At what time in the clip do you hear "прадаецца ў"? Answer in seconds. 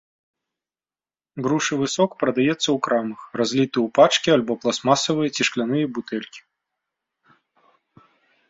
2.23-2.75